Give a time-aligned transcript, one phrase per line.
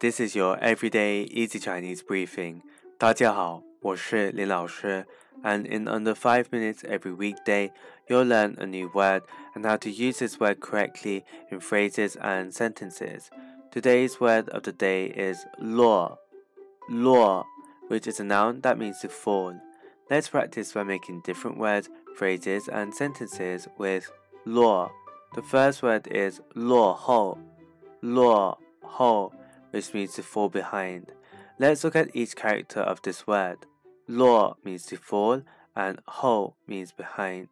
[0.00, 2.62] This is your everyday easy Chinese briefing.
[2.96, 5.04] 大家好，我是林老师
[5.42, 7.70] ，and in under five minutes every weekday,
[8.08, 9.24] you'll learn a new word
[9.54, 13.24] and how to use this word correctly in phrases and sentences.
[13.70, 16.16] Today's word of the day is luo.
[16.90, 17.44] Luo,
[17.88, 19.52] which is a noun that means to fall.
[20.08, 24.10] Let's practice by making different words, phrases, and sentences with
[24.46, 24.88] luo.
[25.34, 27.36] The first word is luo hou.
[28.02, 29.32] Luo hou
[29.71, 31.11] which means to fall behind.
[31.59, 33.65] Let's look at each character of this word.
[34.07, 35.43] Lo means to fall
[35.75, 37.49] and ho means behind.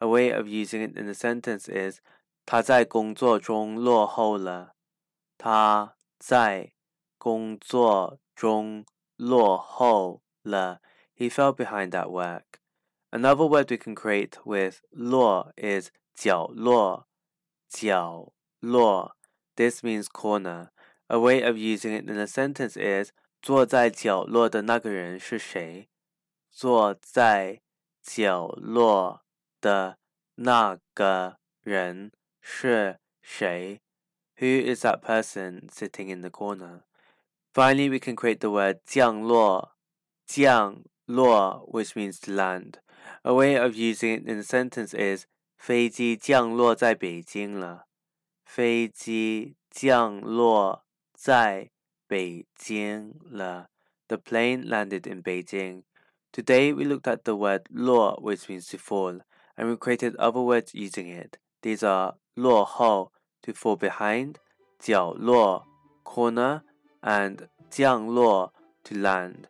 [0.00, 2.00] A way of using it in a sentence is
[2.46, 4.74] 他在工作中落后了。
[5.38, 6.72] 他在
[7.18, 8.84] 工作中
[9.16, 10.80] 落后了。
[11.16, 12.60] He fell behind at work.
[13.10, 17.06] Another word we can create with 落 is 角落。
[17.68, 19.16] 角落.
[19.56, 20.70] This means corner.
[21.08, 25.88] A way of using it in a sentence is 坐在角落的那个人是谁？
[26.50, 27.60] 坐在
[28.02, 29.22] 角落
[29.60, 29.98] 的
[30.36, 32.10] 那个人
[32.40, 33.80] 是谁？
[34.38, 36.84] Who is that person sitting in the corner?
[37.52, 39.76] Finally, we can create the word 降落,
[40.26, 42.80] 降落, which means to land.
[43.22, 47.86] A way of using it in a sentence is 飞机降落在北京了。
[48.44, 50.84] 飞机降落
[51.19, 51.69] 在
[52.07, 53.67] 北京了.
[54.07, 55.83] The plane landed in Beijing.
[56.31, 59.19] Today we looked at the word luo, which means to fall,
[59.57, 61.37] and we created other words using it.
[61.61, 63.11] These are luo hou,
[63.43, 64.39] to fall behind,
[64.81, 65.65] jiao luo,
[66.05, 66.63] corner,
[67.03, 68.51] and jiang luo,
[68.85, 69.49] to land.